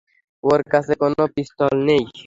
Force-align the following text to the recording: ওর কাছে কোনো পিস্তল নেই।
ওর 0.43 0.61
কাছে 0.71 0.93
কোনো 1.01 1.23
পিস্তল 1.35 1.73
নেই। 1.87 2.03